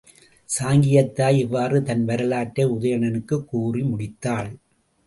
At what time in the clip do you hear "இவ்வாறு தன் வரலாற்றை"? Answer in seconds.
1.39-2.65